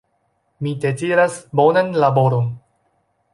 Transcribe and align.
Mi 0.67 0.71
deziras 0.85 1.35
bonan 1.61 1.93
laboron 2.05 2.49